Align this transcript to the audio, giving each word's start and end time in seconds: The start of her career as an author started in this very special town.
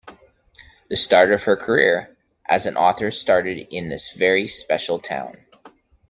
The 0.89 0.95
start 0.97 1.31
of 1.31 1.43
her 1.43 1.55
career 1.55 2.17
as 2.47 2.65
an 2.65 2.75
author 2.75 3.11
started 3.11 3.67
in 3.69 3.89
this 3.89 4.09
very 4.13 4.47
special 4.47 4.97
town. 4.97 5.37